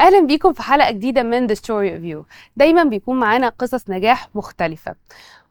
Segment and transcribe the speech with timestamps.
[0.00, 2.24] أهلا بيكم في حلقة جديدة من The Story of You.
[2.56, 4.94] دايما بيكون معانا قصص نجاح مختلفة.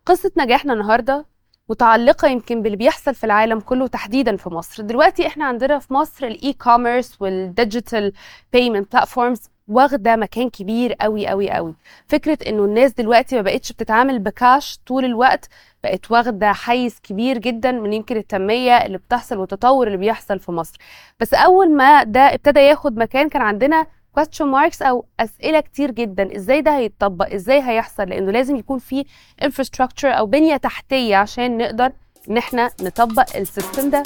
[0.05, 1.25] قصة نجاحنا النهارده
[1.69, 4.83] متعلقة يمكن باللي بيحصل في العالم كله تحديدا في مصر.
[4.83, 8.14] دلوقتي إحنا عندنا في مصر ال e-commerce وال digital
[8.54, 11.75] payment platforms واخدة مكان كبير قوي قوي قوي
[12.07, 15.50] فكرة إنه الناس دلوقتي ما بقتش بتتعامل بكاش طول الوقت
[15.84, 20.78] بقت واخدة حيز كبير جدا من يمكن التنمية اللي بتحصل والتطور اللي بيحصل في مصر.
[21.20, 23.86] بس أول ما ده ابتدى ياخد مكان كان عندنا
[24.20, 26.36] question marks أو أسئلة كتير جدا.
[26.36, 29.06] إزاي ده هيتطبق؟ إزاي هيحصل؟ لأنه لازم يكون في
[29.43, 31.92] infrastructure أو بنية تحتية عشان نقدر
[32.30, 34.04] إن إحنا نطبق السيستم ده.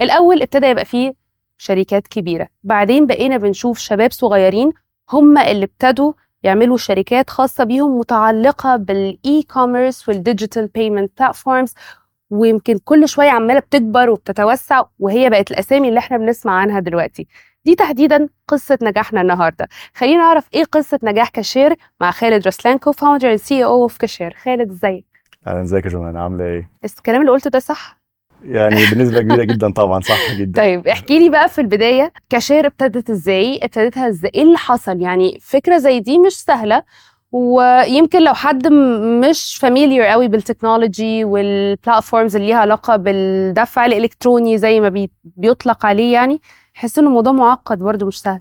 [0.00, 1.14] الأول ابتدى يبقى فيه
[1.58, 2.48] شركات كبيرة.
[2.64, 4.72] بعدين بقينا بنشوف شباب صغيرين
[5.12, 6.12] هم اللي ابتدوا
[6.44, 11.74] يعملوا شركات خاصة بيهم متعلقة بال e-commerce وال digital payment platforms
[12.30, 17.26] ويمكن كل شوية عمالة بتكبر وبتتوسع وهي بقت الأسامي اللي إحنا بنسمع عنها دلوقتي.
[17.64, 19.68] دي تحديدا قصة نجاحنا النهارده.
[19.94, 24.34] خلينا نعرف إيه قصة نجاح كاشير مع خالد رسلان co-founder and CEO of كاشير.
[24.42, 25.04] خالد إزيك؟
[25.46, 28.03] أهلا إزيك يا جماعة عاملة إيه؟ الكلام اللي قلته ده صح؟
[28.44, 30.62] يعني بنسبة كبيرة جدا طبعا صح جدا.
[30.62, 35.38] طيب احكي لي بقى في البداية كاشير ابتدت إزاي؟ ابتدتها إزاي؟ إيه اللي حصل؟ يعني
[35.40, 36.82] فكرة زي دي مش سهلة
[37.32, 38.66] ويمكن لو حد
[39.28, 45.10] مش familiar قوي بال technology وال platforms اللي ليها علاقة بالدفع الإلكتروني زي ما بي-
[45.24, 46.40] بيطلق عليه يعني
[46.76, 48.38] يحس إنه الموضوع معقد برضه مش سهل.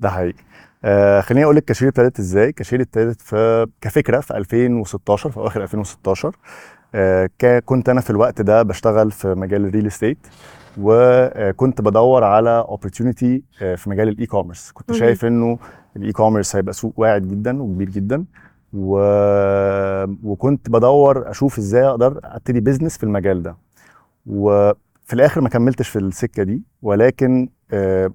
[0.00, 0.38] ده حقيقي.
[0.84, 5.62] آه خليني أقول لك كاشير ابتدت إزاي؟ كاشير ابتدت في كفكرة في 2016 في أواخر
[5.62, 6.36] 2016 آه ك-
[7.64, 10.26] كنت أنا في الوقت ده بشتغل في مجال ال real estate
[10.80, 14.92] وكنت بدور على opportunity في مجال ال e-commerce كنت.
[14.92, 15.58] شايف إنه
[15.96, 18.24] ال e-commerce هيبقى سوق واعد جدا وكبير جدا
[18.72, 18.96] و...
[20.22, 23.56] وكنت بدور أشوف إزاي أقدر أبتدي business في المجال ده
[24.26, 28.12] وفي الآخر ما كملتش في السكة دي ولكن آه،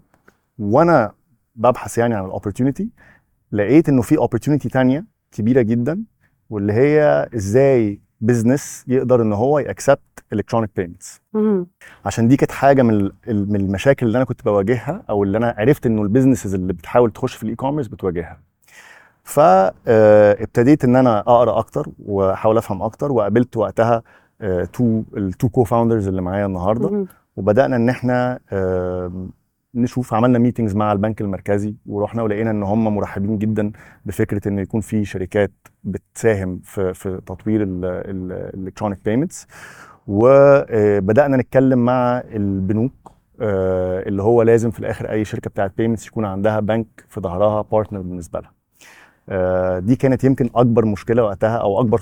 [0.59, 1.11] وأنا
[1.55, 2.89] ببحث يعني عن ال opportunity
[3.51, 6.03] لقيت إنه في opportunity تانية كبيرة جدا
[6.49, 9.99] واللي هي إزاي بزنس يقدر إن هو ي accept
[10.33, 11.21] electronic payments.
[12.05, 15.85] عشان دي كانت حاجة من من المشاكل اللي أنا كنت بواجهها أو اللي أنا عرفت
[15.85, 18.39] إنه ال business ز اللي بتحاول تخش في ال e-commerce بتواجهها
[19.23, 24.03] فابتديت إن أنا أقرأ أكتر وأحاول أفهم أكتر وقابلت وقتها
[24.73, 27.05] two ال two co-founders اللي معايا النهارده.
[27.37, 28.39] وبدأنا إن إحنا
[29.75, 33.71] نشوف عملنا meetings مع البنك المركزي ورحنا ولقينا إن هم مرحبين جدا
[34.05, 35.51] بفكرة إن يكون في شركات
[35.83, 39.47] بتساهم في في تطوير ال electronic payments
[40.07, 42.93] وبدأنا نتكلم مع البنوك
[43.41, 47.61] آه، اللي هو لازم في الآخر أي شركة بتاعت payments يكون عندها بنك في ظهرها
[47.61, 48.53] partner بالنسبة لها.
[49.29, 52.01] آه، دي كانت يمكن أكبر مشكلة وقتها أو أكبر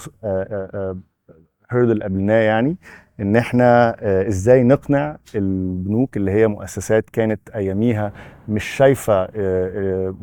[1.71, 2.77] hurdle قابلناه يعني.
[3.19, 8.11] إن إحنا آه، إزاي نقنع البنوك اللي هي مؤسسات كانت أياميها
[8.49, 9.27] مش شايفة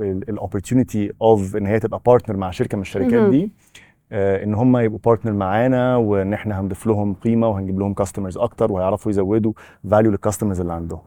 [0.02, 3.30] ال opportunity of إن هي تبقى partner مع شركة من الشركات.
[3.30, 3.52] دي
[4.12, 8.72] آه، إن هم يبقوا partner معانا وإن إحنا هنضيف لهم قيمة وهنجيب لهم customers أكتر
[8.72, 9.52] وهيعرفوا يزودوا
[9.90, 11.00] value لل customers اللي عندهم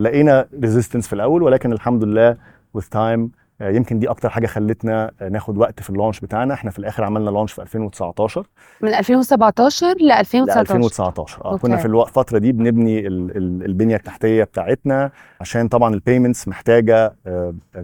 [0.00, 2.36] لقينا resistance في الأول ولكن الحمد لله
[2.78, 3.28] with time آه،
[3.60, 6.54] يمكن دي أكتر حاجة خلتنا آه، ناخد وقت في ال launch بتاعنا.
[6.54, 8.46] إحنا في الآخر عملنا launch في 2019
[8.80, 11.62] من 2017 ل ل 2019 2019 آه okay.
[11.62, 15.10] كنا في الفترة دي بنبني ال- ال- البنية التحتية بتاعتنا
[15.40, 17.14] عشان طبعا ال payments محتاجة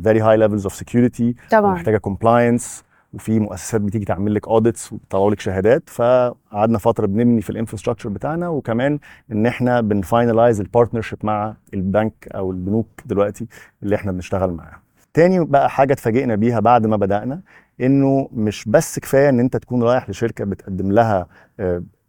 [0.03, 1.73] very high levels of security طبعا.
[1.75, 5.83] محتاجه compliance وفي مؤسسات بتيجي تعمل لك audits وبتطلع لك شهادات.
[5.91, 8.49] فقعدنا فترة بنبني في ال infrastructure بتاعنا.
[8.49, 8.99] وكمان
[9.33, 13.47] إن إحنا بن finalize ال partnership مع البنك أو البنوك دلوقتي
[13.83, 14.84] اللي إحنا بنشتغل معاها.
[15.15, 17.41] تاني بقى حاجة اتفاجئنا بيها بعد ما بدأنا
[17.81, 21.27] إنه مش بس كفاية إن أنت تكون رايح لشركة بتقدم لها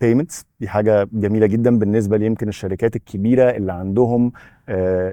[0.02, 4.32] payments دي حاجة جميلة جدا بالنسبة ليمكن الشركات الكبيرة اللي عندهم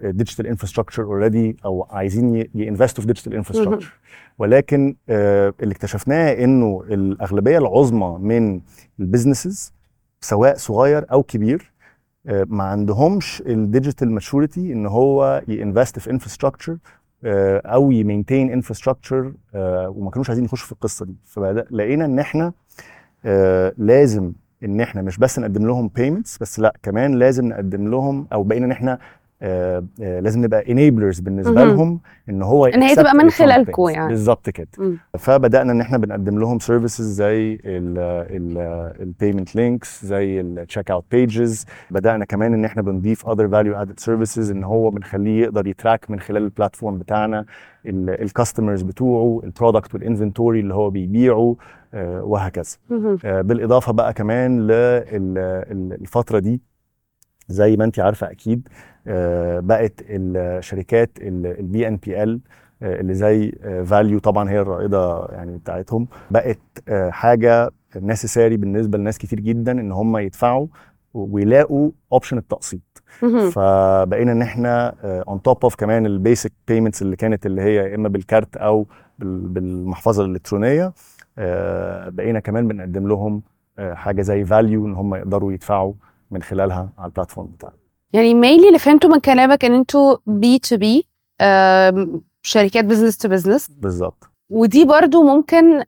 [0.04, 3.92] digital infrastructure already أو عايزين ي invest وا في digital infrastructure
[4.38, 8.60] ولكن آه، اللي اكتشفناه إنه الأغلبية العظمى من
[9.00, 9.72] ال businesses
[10.20, 11.72] سواء صغير أو كبير
[12.26, 16.76] آه، ما عندهمش ال digital maturity إن هو ي invest في infrastructure
[17.24, 21.14] أو ي maintain infrastructure وما كانوش عايزين يخشوا في القصة دي.
[21.24, 22.52] فلقينا إن إحنا
[23.24, 24.32] آه، لازم
[24.64, 28.66] إن إحنا مش بس نقدم لهم payments بس لأ كمان لازم نقدم لهم أو بقينا
[28.66, 28.98] إن إحنا
[29.44, 31.68] آه، آه، لازم نبقى enablers بالنسبة مهم.
[31.68, 33.40] لهم إن هو إن هي تبقى من payments.
[33.90, 34.08] يعني.
[34.08, 34.98] بالظبط كده مم.
[35.18, 37.58] فبدأنا إن إحنا بنقدم لهم services زي
[39.00, 44.00] ال payment links زي ال checkout pages بدأنا كمان إن إحنا بنضيف other value added
[44.00, 47.44] services إن هو بنخليه يقدر ي track من خلال ال platform بتاعنا
[47.86, 51.56] ال customers بتوعه ال product وال inventory اللي هو بيبيعه
[51.94, 52.76] آه، وهكذا
[53.22, 56.60] بالإضافة بقى كمان للفتره دي
[57.48, 58.68] زي ما انت عارفة أكيد
[59.06, 62.40] آه، بقت الشركات ال BNPL
[62.82, 63.52] اللي زي
[63.86, 66.58] valU طبعا هي الرائدة يعني بتاعتهم بقت
[66.88, 70.66] آه، حاجة necessary بالنسبة لناس كتير جدا إن هم يدفعوا
[71.14, 72.80] ويلاقوا option التقسيط.
[73.50, 77.94] فبقينا إن إحنا on top of كمان ال basic payments اللي كانت اللي هي يا
[77.94, 78.86] إما بال card أو
[79.18, 80.92] بال- بالمحفظة الإلكترونية
[81.38, 83.42] آه، بقينا كمان بنقدم لهم
[83.78, 85.92] آه، حاجة زي valU إن هم يقدروا يدفعوا
[86.32, 87.76] من خلالها على ال platform بتاعنا.
[88.12, 91.06] يعني mainly اللي فهمته من كلامك إن أنتوا B2B
[92.42, 94.30] شركات business to business بالظبط.
[94.50, 95.84] ودي برضو ممكن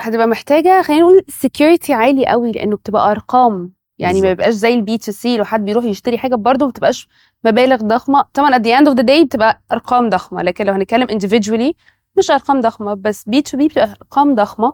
[0.00, 3.72] هتبقى محتاجة خلينا نقول security عالي قوي لأنه بتبقى أرقام.
[3.98, 4.36] يعني ما بالظبط.
[4.36, 7.08] بيبقاش زي ال B2C لو حد بيروح يشتري حاجة برضو ما بتبقاش
[7.44, 8.24] مبالغ ضخمة.
[8.34, 11.72] طبعا at the end of the day بتبقى أرقام ضخمة لكن لو هنتكلم individually
[12.18, 14.72] مش أرقام ضخمة بس B2B بتبقى أرقام ضخمة.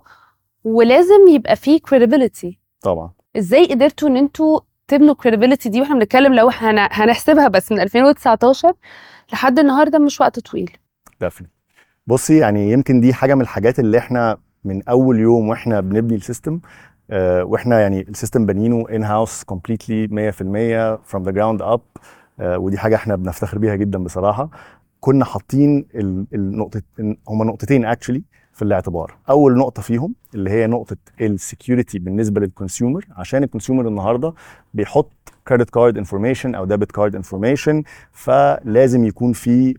[0.65, 2.55] ولازم يبقى فيه credibility.
[2.83, 3.11] طبعا.
[3.37, 8.73] إزاي قدرتوا إن أنتوا تبنوا credibility دي وإحنا بنتكلم لو هن- هنحسبها بس من 2019
[9.33, 10.71] لحد النهارده مش وقت طويل.
[11.21, 11.51] definitely
[12.07, 16.23] بصي يعني يمكن دي حاجة من الحاجات اللي إحنا من أول يوم وإحنا بنبني ال
[16.23, 16.61] system
[17.11, 21.81] آه، وإحنا يعني ال system بنينه in-house completely 100% from the ground up
[22.41, 24.51] آه، ودي حاجة إحنا بنفتخر بيها جدا بصراحة.
[25.01, 26.83] كنا حاطين ال- النقطه
[27.29, 28.23] هما نقطتين actually
[28.55, 29.15] في الاعتبار.
[29.31, 34.33] أول نقطة فيهم اللي هي نقطة ال security بالنسبة لل consumer عشان ال consumer النهارده
[34.75, 35.13] بيحط
[35.49, 39.75] credit card information أو debit card information فلازم يكون في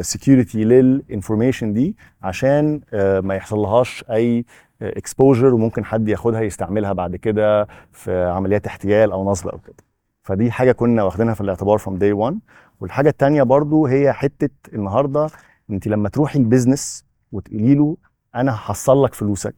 [0.00, 4.44] security لل information دي عشان آه، ما يحصلهاش أي
[4.82, 9.76] exposure وممكن حد ياخدها يستعملها بعد كده في عمليات احتيال أو نصب أو كده.
[10.22, 12.34] فدي حاجة كنا واخدينها في الاعتبار from day one.
[12.80, 15.26] والحاجة التانية برضو هي حتة النهارده
[15.70, 17.96] أنت لما تروحي ال business وتقولي له
[18.40, 19.54] أنا هحصل لك فلوسك.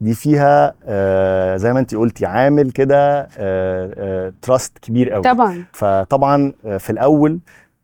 [0.00, 3.28] دي فيها آه زي ما انت قلتي عامل كده
[4.42, 5.22] trust كبير قوي.
[5.22, 5.64] طبعا.
[5.72, 7.38] فطبعا آه، في الأول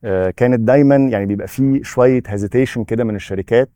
[0.05, 3.71] آه، كانت دايما يعني بيبقى في شوية hesitation كده من الشركات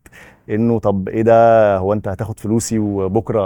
[0.49, 3.41] إنه طب إيه ده؟ هو أنت هتاخد فلوسي وبكرة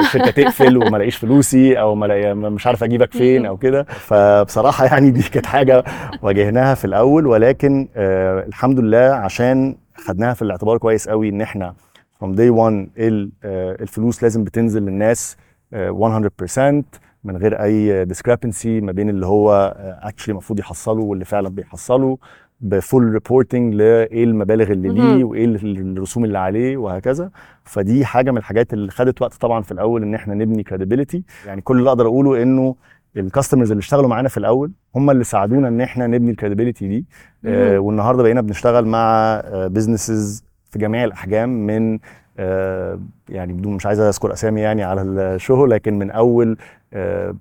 [0.00, 5.10] الشركة تقفل وما ألاقيش فلوسي أو ما مش عارف أجيبك فين أو كده؟ فبصراحة يعني
[5.10, 5.84] دي كانت حاجة
[6.22, 11.74] واجهناها في الأول ولكن آه الحمد لله عشان خدناها في الاعتبار كويس قوي إن إحنا
[12.22, 15.36] from day one آه، الفلوس لازم بتنزل للناس
[15.72, 16.84] آه، 100%
[17.24, 22.18] من غير أي discrepancy ما بين اللي هو actually المفروض يحصله واللي فعلا بيحصله
[22.60, 25.24] ب full reporting لايه المبالغ اللي ليه.
[25.24, 27.30] وإيه ال- الرسوم اللي عليه وهكذا
[27.64, 31.60] فدي حاجة من الحاجات اللي خدت وقت طبعا في الأول إن إحنا نبني credibility يعني
[31.60, 32.74] كل اللي أقدر أقوله إنه
[33.16, 36.88] ال customers اللي اشتغلوا معانا في الأول هم اللي ساعدونا إن إحنا نبني ال credibility
[36.88, 37.04] دي
[37.44, 37.78] آه.
[37.78, 40.44] والنهاردة بقينا بنشتغل مع businesses
[40.76, 41.98] في جميع الأحجام من
[42.38, 46.58] آه يعني بدون مش عايز أذكر أسامي يعني على الشغل لكن من أول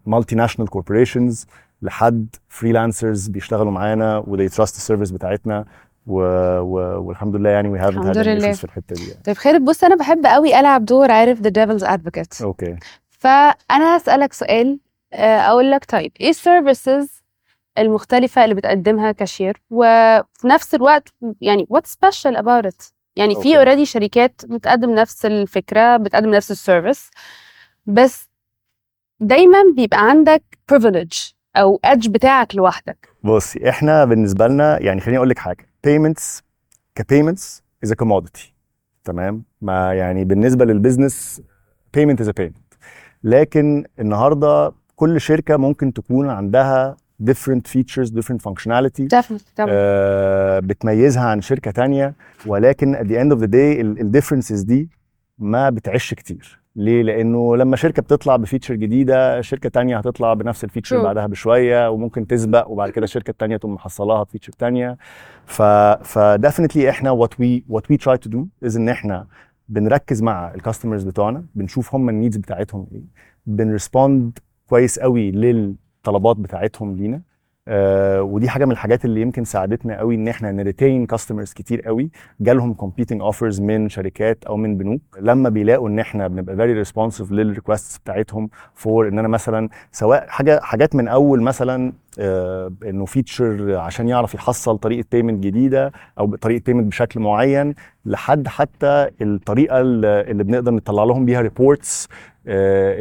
[0.06, 1.48] multinational corporations
[1.82, 5.66] لحد freelancers بيشتغلوا معانا و they trust ال service بتاعتنا
[6.08, 6.20] و...
[6.60, 7.02] و...
[7.08, 8.52] والحمد لله يعني we haven't الحمد لله.
[8.52, 9.24] في الحتة دي يعني.
[9.24, 12.76] طيب خالد بص أنا بحب قوي ألعب دور عارف the devil's advocate okay
[13.10, 14.80] فأنا هسألك سؤال
[15.14, 17.24] آه، أقول لك طيب إيه ال services
[17.78, 23.58] المختلفة اللي بتقدمها كاشير وفي نفس الوقت يعني what's special about it يعني في.
[23.58, 27.10] already شركات بتقدم نفس الفكرة بتقدم نفس ال service
[27.86, 28.30] بس
[29.20, 30.44] دايما بيبقى عندك
[30.74, 33.10] privilege أو edge بتاعك لوحدك.
[33.24, 36.42] بصي إحنا بالنسبة لنا يعني خليني أقول لك حاجة payments
[37.00, 38.42] ك payments is a commodity
[39.04, 41.42] تمام؟ ما يعني بالنسبة للبيزنس
[41.98, 42.78] payment is a payment.
[43.24, 51.24] لكن النهارده كل شركة ممكن تكون عندها different features different functionality definitely طبعا آه، بتميزها
[51.24, 52.14] عن شركة تانية.
[52.46, 54.90] ولكن at the end of the day ال differences دي
[55.40, 56.60] ما بتعيش كتير.
[56.76, 61.04] ليه؟ لأنه لما شركة بتطلع ب feature جديدة شركة تانية هتطلع بنفس ال feature.
[61.04, 64.98] بعدها بشوية وممكن تسبق وبعد كده الشركة التانية تقوم محصلاها ب feature تانية.
[65.46, 69.28] ف ف definitely إحنا what we what we try to do is إن إحنا
[69.70, 73.02] بنركز مع ال customers بتوعنا بنشوف هم ال needs بتاعتهم إيه.
[73.46, 75.32] بن respond كويس قوي
[76.08, 77.22] للطلبات بتاعتهم لينا.
[77.68, 81.82] آه ودي حاجة من الحاجات اللي يمكن ساعدتنا قوي إن إحنا ن retain customers كتير
[81.82, 82.10] قوي.
[82.40, 85.02] جالهم competing offers من شركات أو من بنوك.
[85.22, 90.26] لما بيلاقوا إن إحنا بنبقى very responsive لل request بتاعتهم for إن أنا مثلا سواء
[90.28, 96.36] حاجة حاجات من أول مثلا آه إنه feature عشان يعرف يحصل طريقة payment جديدة أو
[96.36, 97.74] طريقة payment بشكل معين
[98.06, 102.08] لحد حتى الطريقة اللي بنقدر نطلع لهم بيها reports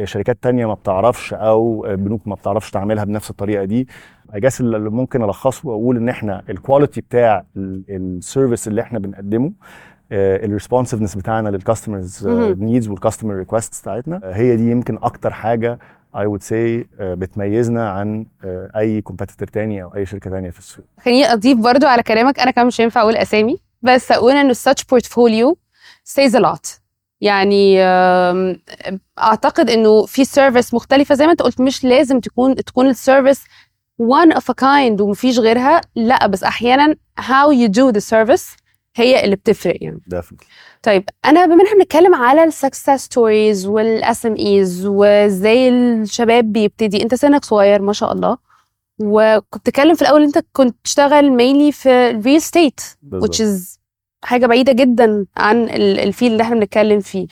[0.03, 3.87] شركات تانية ما بتعرفش أو بنوك ما بتعرفش تعملها بنفس الطريقة دي.
[4.33, 9.51] اجاس اللي ممكن ألخصه وأقول إن إحنا ال quality بتاع ال service اللي إحنا بنقدمه
[10.11, 12.27] ال responsiveness بتاعنا لل customers.
[12.59, 15.79] needs وال customer requests بتاعتنا آه، هي دي يمكن أكتر حاجة
[16.15, 20.85] I would say بتميزنا عن آه، أي competitor تاني أو أي شركة تانية في السوق
[20.99, 24.81] خليني أضيف برضو على كلامك أنا كمان مش هينفع أقول أسامي بس أقول انه such
[24.95, 25.55] portfolio
[26.15, 26.79] says a lot
[27.21, 27.81] يعني
[29.19, 33.43] أعتقد إنه في service مختلفة زي ما أنت قلت مش لازم تكون تكون ال service
[34.01, 35.81] one of a kind ومفيش غيرها.
[35.95, 38.57] لا بس أحيانا how you do the service
[38.95, 39.99] هي اللي بتفرق يعني.
[40.15, 40.45] Definitely.
[40.83, 47.03] طيب أنا بما إن إحنا بنتكلم على ال success stories وال SMEs وإزاي الشباب بيبتدي
[47.03, 48.37] أنت سنك صغير ما شاء الله
[49.01, 52.81] وكنت بتتكلم في الأول أنت كنت تشتغل mainly في ال real estate
[53.15, 53.79] which is
[54.23, 57.27] حاجة بعيدة جدا عن ال- ال field اللي إحنا بنتكلم فيه.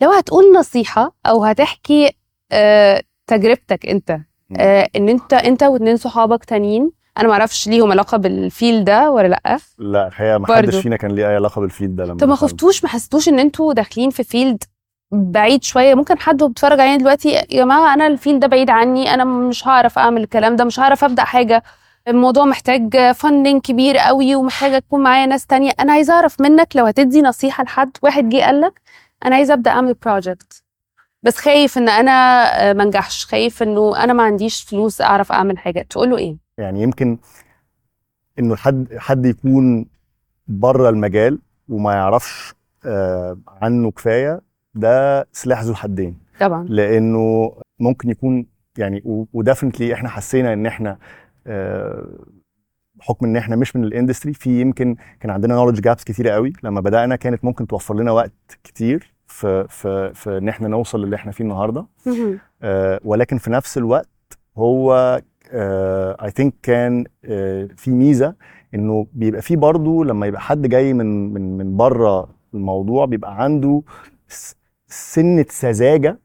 [0.00, 2.10] لو هتقول نصيحة أو هتحكي
[2.52, 4.18] آه، تجربتك أنت
[4.58, 9.28] آه، إن انت أنت واتنين صحابك تانيين أنا معرفش ليهم علاقة بال field ده ولا
[9.28, 9.58] لأ.
[9.78, 10.46] لا الحقيقة ما.
[10.56, 12.34] حدش فينا كان ليه أي علاقة بال field ده لما طب ما.
[12.34, 14.62] خفتوش ما حسيتوش إن أنتوا داخلين في field
[15.12, 18.70] بعيد شوية؟ ممكن حد وهو بيتفرج علينا دلوقتي يا جماعة أنا ال field ده بعيد
[18.70, 21.62] عني أنا مش هعرف أعمل الكلام ده مش هعرف أبدأ حاجة.
[22.08, 25.72] الموضوع محتاج funding كبير قوي ومحتاجة تكون معايا ناس تانية.
[25.80, 28.80] أنا عايزة أعرف منك لو هتدي نصيحة لحد واحد جه قال لك
[29.26, 30.63] أنا عايزة أبدأ أعمل project
[31.24, 33.24] بس خايف إن أنا آه، ما أنجحش.
[33.26, 35.86] خايف إنه أنا ما عنديش فلوس أعرف أعمل حاجة.
[35.90, 37.18] تقول له إيه؟ يعني يمكن
[38.38, 39.86] إنه حد حد يكون
[40.48, 41.38] بره المجال
[41.68, 42.54] وما يعرفش
[42.86, 44.40] آه، عنه كفاية
[44.74, 46.18] ده سلاح ذو حدين.
[46.40, 46.64] طبعا.
[46.68, 48.46] لأنه ممكن يكون
[48.78, 49.02] يعني
[49.32, 50.98] و definitely إحنا حسينا إن إحنا
[51.46, 52.08] آه،
[52.94, 56.52] بحكم إن إحنا مش من ال industry في يمكن كان عندنا knowledge gaps كتيرة قوي.
[56.62, 58.32] لما بدأنا كانت ممكن توفر لنا وقت
[58.64, 59.13] كتير.
[59.26, 61.86] في في في ان إحنا نوصل للي إحنا فيه النهارده.
[62.62, 64.08] آه، ولكن في نفس الوقت
[64.58, 65.20] هو
[66.22, 68.34] I think كان آه، في ميزة
[68.74, 73.82] انه بيبقى في برضه لما يبقى حد جاي من من من بره الموضوع بيبقى عنده
[74.88, 76.18] سنة سذاجة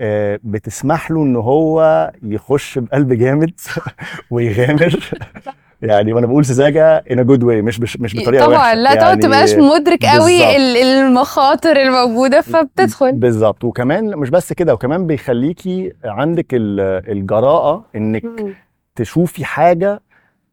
[0.00, 3.60] آه، بتسمح له ان هو يخش بقلب جامد
[4.30, 5.10] ويغامر
[5.82, 8.74] يعني وأنا بقول سذاجة ان جود واي مش بش مش بطريقة طبعا وحشة.
[8.74, 13.12] لا طبعا يعني تبقاش مدرك قوي المخاطر الموجودة فبتدخل.
[13.12, 13.64] بالظبط.
[13.64, 18.54] وكمان مش بس كده وكمان بيخليكي عندك ال- الجراءة إنك مم.
[18.94, 20.00] تشوفي حاجة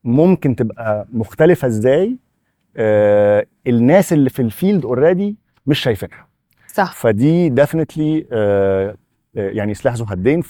[0.03, 2.17] ممكن تبقى مختلفة إزاي
[2.77, 5.35] آه الناس اللي في ال field already
[5.67, 6.27] مش شايفينها.
[6.73, 6.93] صح.
[6.93, 8.95] فدي definitely آه
[9.37, 10.41] آه، يعني سلاح ذو حدين.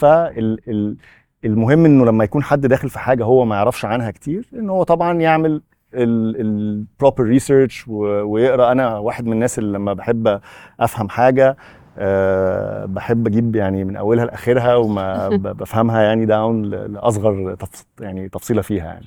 [1.45, 4.83] فالمهم إنه لما يكون حد داخل في حاجة هو ما يعرفش عنها كتير إن هو
[4.83, 5.61] طبعا يعمل
[5.93, 8.71] ال proper research ويقرأ.
[8.71, 10.39] أنا واحد من الناس اللي لما بحب
[10.79, 11.57] أفهم حاجة
[11.97, 17.55] أه بحب أجيب يعني من أولها لآخرها وما بفهمها يعني down لأصغر
[17.99, 19.05] يعني تفصيلة فيها يعني.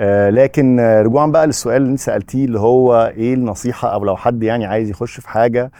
[0.00, 4.42] أه لكن رجوعا بقى للسؤال اللي أنت سألتيه اللي هو إيه النصيحة أو لو حد
[4.42, 5.70] يعني عايز يخش في حاجة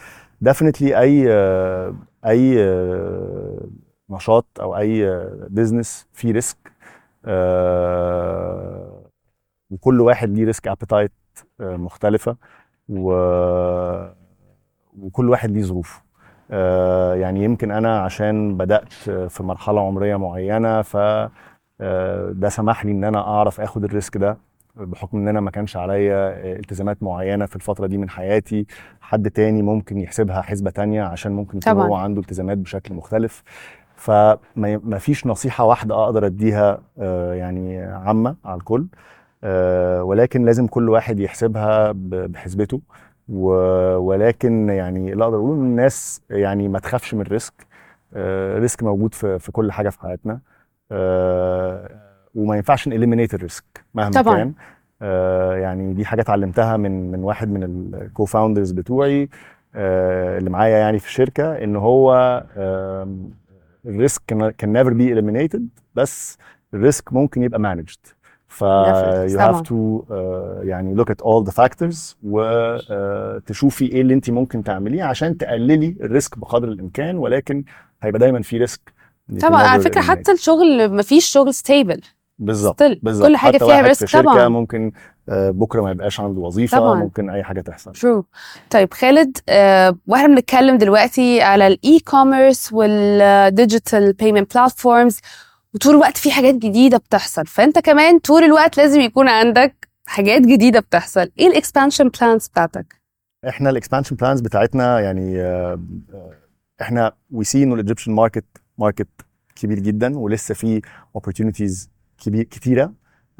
[0.41, 3.59] definitely أي آه، أي آه،
[4.09, 6.71] نشاط أو أي business فيه risk
[9.69, 11.11] وكل واحد ليه risk appetite
[11.59, 12.35] مختلفة
[12.89, 13.11] و
[14.99, 16.01] وكل واحد ليه ظروفه.
[16.51, 18.93] آه، يعني يمكن أنا عشان بدأت
[19.29, 20.97] في مرحلة عمرية معينة ف
[21.81, 24.37] آه، ده سمح لي إن أنا أعرف آخد ال risk ده
[24.75, 28.65] بحكم إن أنا ما كانش عليا التزامات معينة في الفترة دي من حياتي.
[29.01, 31.71] حد تاني ممكن يحسبها حسبة تانية عشان ممكن يكون.
[31.87, 33.43] هو عنده التزامات بشكل مختلف.
[33.99, 34.37] فما
[34.83, 38.85] ما فيش نصيحة واحدة أقدر أديها آه، يعني عامة على الكل.
[39.43, 42.81] آه، ولكن لازم كل واحد يحسبها بحسبته.
[43.29, 47.53] ولكن يعني اللي أقدر أقوله إن الناس يعني ما تخافش من ال risk.
[48.13, 50.39] آه، risk موجود في في كل حاجة في حياتنا.
[52.35, 54.35] وما ينفعش ن eliminate ال risk مهما طبعاً.
[54.37, 54.53] كان.
[55.61, 59.29] يعني دي حاجة اتعلمتها من من واحد من ال co-founders بتوعي
[59.75, 62.13] اللي معايا يعني في الشركة إن هو
[63.85, 64.21] ال risk
[64.57, 65.61] can never be eliminated
[65.95, 66.37] بس
[66.73, 68.13] ال risk ممكن يبقى managed.
[68.47, 68.63] ف
[69.37, 69.71] have to
[70.09, 70.13] uh,
[70.63, 76.09] يعني look at all the factors وتشوفي إيه اللي انت ممكن تعمليه عشان تقللي ال
[76.09, 77.63] risk بقدر الامكان ولكن
[78.01, 78.93] هيبقى دايما في risk
[79.41, 82.01] طبعا على فكرة حتى الشغل مفيش شغل stable
[82.39, 83.27] بالظبط بالظبط.
[83.27, 84.47] كل حاجة فيها risk في طبعا.
[84.47, 84.91] ممكن
[85.29, 86.95] آه، بكرة ما يبقاش عنده وظيفة طبعاً.
[86.99, 87.91] ممكن أي حاجة تحصل.
[87.91, 88.25] True
[88.69, 95.19] طيب خالد آه، وإحنا بنتكلم دلوقتي على ال e-commerce وال digital payment platforms
[95.73, 97.45] وطول الوقت في حاجات جديدة بتحصل.
[97.45, 101.31] فأنت كمان طول الوقت لازم يكون عندك حاجات جديدة بتحصل.
[101.39, 102.95] إيه ال expansion plans بتاعتك؟
[103.47, 105.79] إحنا ال expansion plans بتاعتنا يعني آه،
[106.13, 106.31] آه،
[106.81, 108.45] إحنا we see انه ال Egyptian market
[108.77, 109.07] market
[109.55, 110.81] كبير جدا ولسه في
[111.17, 111.87] opportunities
[112.21, 112.91] كبير كتيرة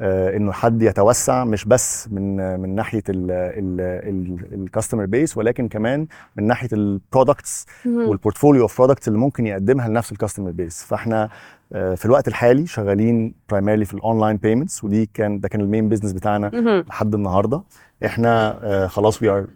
[0.02, 6.06] آه، إنه حد يتوسع مش بس من من ناحية ال customer base ولكن كمان
[6.36, 7.66] من ناحية ال products.
[7.86, 11.28] وال portfolio of products اللي ممكن يقدمها لنفس ال customer base فإحنا
[11.72, 15.66] آه، في الوقت الحالي شغالين primarily في ال online payments ودي كان ده كان ال
[15.66, 16.50] main business بتاعنا.
[16.88, 17.62] لحد النهارده
[18.04, 19.46] إحنا آه، خلاص we are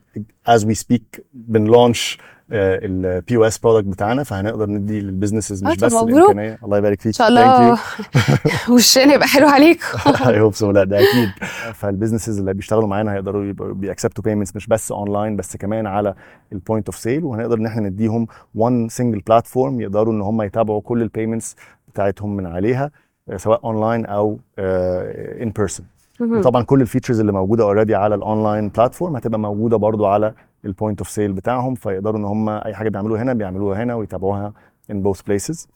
[0.47, 2.19] as we speak بن
[2.55, 5.95] launch ال POS product بتاعنا فهنقدر ندي لل businesses آه، مش طب بس.
[5.95, 7.07] الامكانيه الله يبارك فيك.
[7.07, 7.79] إن شاء الله.
[8.75, 9.83] وشنا يبقى حلو عليكم.
[10.29, 11.29] I hope سو لا ده أكيد.
[11.81, 16.15] فال businesses اللي بيشتغلوا معانا هيقدروا يبقوا بيأكسبتوا payments مش بس اونلاين بس كمان على
[16.53, 20.81] ال point of sale وهنقدر إن إحنا نديهم one single platform يقدروا إن هم يتابعوا
[20.81, 21.57] كل ال payments
[21.89, 22.91] بتاعتهم من عليها
[23.31, 25.87] آه، سواء اونلاين أو in person
[26.21, 26.39] مهم.
[26.39, 30.33] وطبعا كل ال features اللي موجودة already على ال online platform هتبقى موجودة برضو على
[30.65, 34.53] ال point of sale بتاعهم فيقدروا إن هم أي حاجة بيعملوها هنا بيعملوها هنا ويتابعوها
[34.93, 35.67] in both places.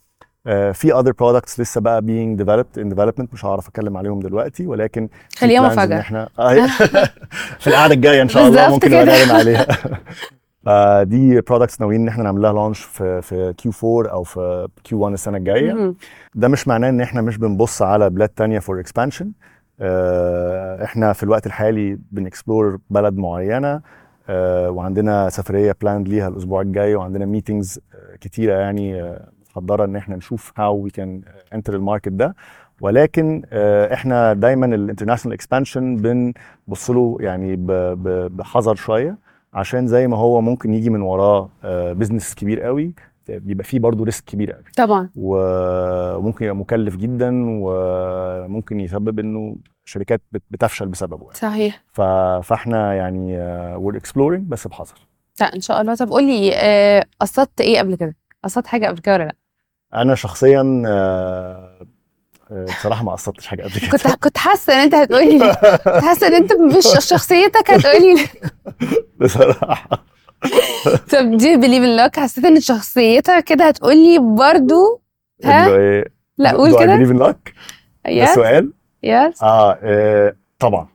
[0.46, 4.66] آه، في other products لسه بقى being developed in development مش هعرف أتكلم عليهم دلوقتي
[4.66, 6.00] ولكن خليها مفاجأة.
[6.00, 6.66] إحنا آه،
[7.60, 9.66] في القعدة الجاية إن شاء الله ممكن نعلن عليها.
[10.66, 14.98] فدي products ناويين إن إحنا نعمل لها launch في في Q 4 أو في Q
[15.00, 15.94] 1 السنة الجاية.
[16.34, 19.32] ده مش معناه إن إحنا مش بنبص على بلاد تانية for expansion
[20.84, 23.68] إحنا في الوقت الحالي بن explore بلد معينة.
[23.68, 23.82] آه،
[24.68, 27.80] وعندنا سفرية planned ليها الأسبوع الجاي وعندنا meetings
[28.20, 31.20] كتيرة يعني آه، متحضره إن إحنا نشوف how we can
[31.54, 32.34] enter ال market ده.
[32.80, 37.56] ولكن آه، إحنا دايما ال international expansion بنبص له يعني
[38.28, 39.18] بحذر شوية
[39.54, 41.50] عشان زي ما هو ممكن يجي من وراه
[41.92, 42.94] business كبير قوي
[43.28, 44.62] بيبقى فيه برضه risk كبير قوي.
[44.76, 45.08] طبعا.
[45.16, 47.30] وممكن يبقى مكلف جدا
[47.62, 49.56] وممكن يسبب إنه
[49.88, 51.34] شركات بت- بتفشل بسببه يعني.
[51.38, 51.82] صحيح.
[51.92, 52.00] ف-
[52.48, 53.36] فاحنا يعني
[53.76, 54.98] we're exploring بس بحذر.
[55.40, 55.94] لا إن شاء الله.
[55.94, 59.34] طب قولي آه، قصدت إيه قبل كده؟ قصدت حاجة قبل كده ولا لأ؟
[59.94, 61.86] أنا شخصيا آه،
[62.50, 63.90] آه، بصراحة ما قصدتش حاجة قبل كده.
[63.90, 65.54] كنت كنت حاسة إن أنت هتقولي لي
[65.84, 68.26] كنت حاسة إن أنت مش شخصيتك هتقولي لي.
[69.20, 69.88] بصراحة.
[71.12, 75.02] طب دي بليف ان لك حسيت إن شخصيتك كده هتقولي برضو
[75.44, 76.04] ها؟ إيه،
[76.38, 76.96] لا قول كده.
[77.32, 77.36] luck؟
[78.04, 78.72] ده يس السؤال
[79.02, 80.88] يس آه آه، طبعا.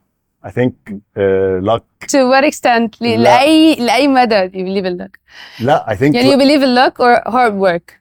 [0.46, 3.02] I think آه، luck to what extent?
[3.02, 3.18] ل- لا.
[3.24, 5.20] لأي لأي مدى you believe in luck?
[5.66, 7.94] لا I think يعني you believe in luck or hard work?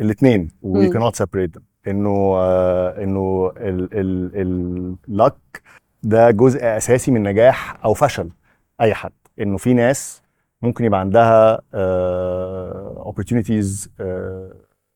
[0.00, 0.90] الاثنين we مم.
[0.92, 1.62] cannot separate them.
[1.88, 5.62] إنه آه إنه ال ال اللك
[6.02, 8.30] ده جزء أساسي من نجاح أو فشل
[8.80, 9.12] أي حد.
[9.40, 10.22] إنه في ناس
[10.62, 14.52] ممكن يبقى عندها آه opportunities آه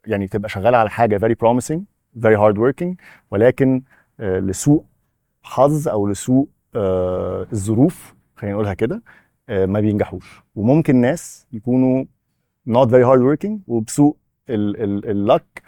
[0.06, 1.78] يعني تبقى شغالة على حاجة very promising
[2.20, 2.94] very hard working
[3.30, 3.82] ولكن
[4.18, 4.84] لسوء
[5.42, 9.02] حظ أو لسوء آه الظروف خلينا نقولها كده
[9.48, 10.42] آه ما بينجحوش.
[10.54, 12.04] وممكن ناس يكونوا
[12.70, 14.16] not very hard working وبسوء
[14.48, 15.62] ال luck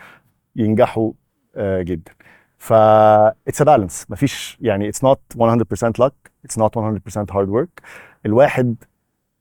[0.57, 1.13] ينجحوا
[1.57, 2.13] آه، جدا.
[2.59, 2.73] ف
[3.51, 4.11] it's a balance.
[4.11, 6.13] مفيش يعني it's not 100% luck
[6.49, 7.83] it's not 100% hard work.
[8.27, 8.77] الواحد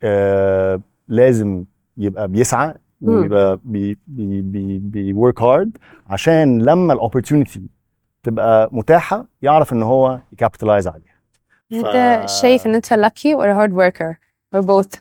[0.03, 1.65] آه لازم
[1.97, 2.73] يبقى بيسعى.
[3.01, 5.69] ويبقى بي بي بي بي work hard
[6.07, 7.62] عشان لما ال opportunity
[8.29, 11.15] تبقى متاحة يعرف إن هو ي capitalize عليها.
[11.73, 14.13] أنت شايف إن أنت or a hard worker
[14.55, 14.99] or both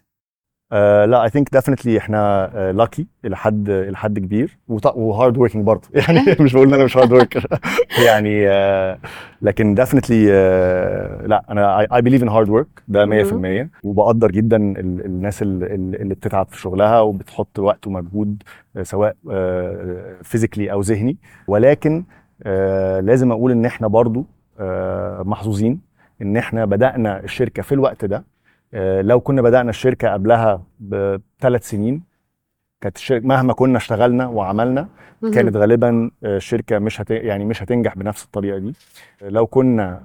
[0.73, 4.59] آه لا I think definitely إحنا lucky إلى حد إلى حد كبير.
[4.69, 5.89] و hard working برضه.
[6.09, 7.47] يعني مش بقول إن أنا مش hard worker
[8.07, 8.99] يعني آه
[9.43, 10.27] لكن definitely
[11.27, 13.07] لا أنا I believe in hard work ده
[13.65, 18.43] 100% وبقدر جدا ال- الناس ال- ال- اللي بتتعب في شغلها وبتحط وقت ومجهود
[18.77, 19.17] آه، سواء
[20.23, 21.17] physically أو ذهني.
[21.49, 22.05] ولكن
[22.43, 24.25] آه، لازم أقول إن إحنا برضو
[24.61, 25.81] آه، محظوظين
[26.23, 28.25] إن إحنا بدأنا الشركة في الوقت ده.
[28.75, 32.03] آه، لو كنا بدأنا الشركة قبلها بثلاث سنين
[32.81, 34.89] كانت الشركة مهما كنا اشتغلنا وعملنا
[35.35, 38.75] كانت غالبا الشركة مش هت يعني مش هتنجح بنفس الطريقة دي.
[39.23, 40.01] لو كنا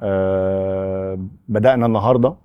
[1.48, 2.36] بدأنا النهاردة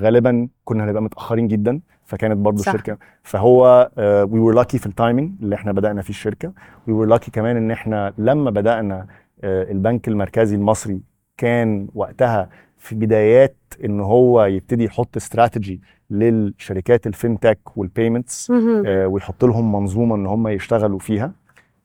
[0.00, 1.80] غالبا كنا هنبقى متأخرين جدا.
[2.10, 2.72] فكانت برضو صح.
[2.72, 3.90] الشركة فهو
[4.30, 6.52] we were lucky في ال timing اللي إحنا بدأنا فيه الشركة.
[6.88, 9.06] we were lucky كمان إن إحنا لما بدأنا
[9.44, 11.00] آه، البنك المركزي المصري
[11.36, 18.50] كان وقتها في بدايات إن هو يبتدي يحط استراتيجي للشركات ال fintech وال payments.
[18.86, 21.32] آه، ويحط لهم منظومة إن هم يشتغلوا فيها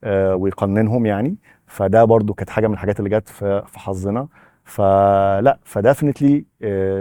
[0.03, 1.35] آه، ويقننهم يعني.
[1.67, 4.27] فده برضو كانت حاجة من الحاجات اللي جت في حظنا.
[4.63, 6.45] فلا ف definitely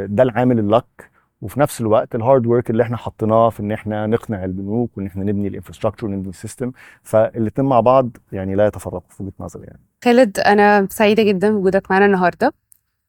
[0.06, 1.13] ده العامل ال luck
[1.44, 5.06] وفي نفس الوقت ال hard work اللي إحنا حطيناه في إن إحنا نقنع البنوك وإن
[5.06, 9.32] إحنا نبني ال infrastructure ونبني ال system فالاثنين مع بعض يعني لا يتفرقوا في وجهة
[9.40, 9.80] نظري يعني.
[10.04, 12.54] خالد أنا سعيدة جدا بوجودك معانا النهارده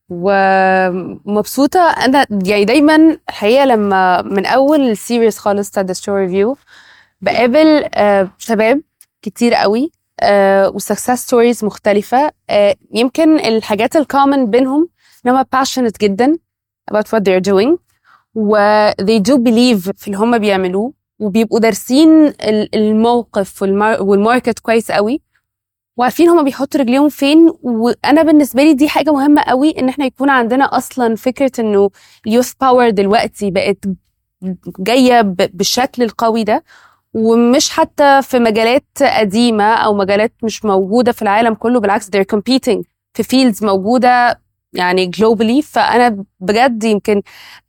[0.09, 6.38] ومبسوطة أنا يعني دايما الحقيقة لما من أول ال series خالص بتاع The Story of
[6.38, 6.57] You
[7.21, 8.81] بقابل آه، شباب
[9.21, 9.91] كتير قوي
[10.73, 14.89] و success stories مختلفة آه، يمكن الحاجات ال common بينهم
[15.25, 16.37] إن هم passionate جدا
[16.91, 17.84] about what they're doing.
[18.35, 18.57] و
[19.01, 24.59] they do believe في اللي هم بيعملوه وبيبقوا دارسين ال- الموقف وال mar- وال market
[24.59, 25.21] كويس قوي.
[25.97, 30.29] وعارفين هما بيحطوا رجليهم فين وأنا بالنسبة لي دي حاجة مهمة قوي إن إحنا يكون
[30.29, 31.89] عندنا أصلا فكرة إنه
[32.27, 33.77] ال youth power دلوقتي بقت
[34.79, 36.63] جاية بالشكل القوي ده.
[37.13, 42.81] ومش حتى في مجالات قديمة أو مجالات مش موجودة في العالم كله بالعكس they're competing
[43.13, 44.41] في fields موجودة
[44.75, 45.63] يعني globally.
[45.63, 47.21] فأنا بجد يمكن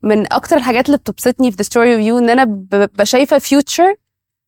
[0.03, 3.97] من أكتر الحاجات اللي بتبسطني في the story of you إن أنا ببقى شايفة future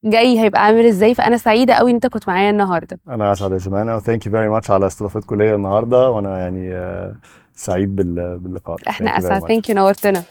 [0.05, 1.14] جاي هيبقى عامل إزاي.
[1.14, 2.99] فأنا سعيدة قوي إن أنت كنت معايا النهارده.
[3.09, 6.11] أنا أسعد يا جماعة و thank you very much على استضافتكم ليا النهارده.
[6.11, 7.14] وأنا يعني آه،
[7.55, 8.77] سعيد بال- باللقاء.
[8.88, 9.49] إحنا Thank you very أسعد.
[9.49, 10.23] ثانك يو نورتنا.